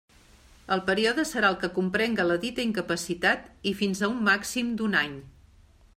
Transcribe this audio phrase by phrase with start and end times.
[0.75, 5.01] El període serà el que comprenga la dita incapacitat i fins a un màxim d'un
[5.07, 5.15] any.